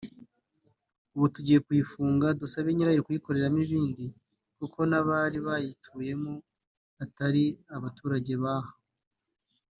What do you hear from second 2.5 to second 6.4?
nyirayo kuyikoreramo ibindi kuko n’abari bayituyemo